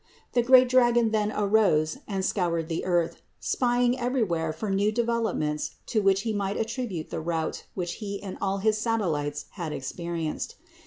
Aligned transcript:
The 0.33 0.41
great 0.41 0.67
dragon 0.67 1.11
then 1.11 1.31
arose 1.31 1.99
and 2.07 2.25
scoured 2.25 2.69
the 2.69 2.85
earth, 2.85 3.21
spying 3.39 3.99
everywhere 3.99 4.51
for 4.51 4.71
new 4.71 4.91
developments 4.91 5.75
to 5.85 6.01
which 6.01 6.21
he 6.21 6.33
might 6.33 6.57
attribute 6.57 7.11
the 7.11 7.21
rout 7.21 7.65
which 7.75 7.93
he 8.01 8.19
and 8.23 8.35
all 8.41 8.57
his 8.57 8.79
satellites 8.79 9.45
had 9.51 9.71
experienced. 9.73 10.55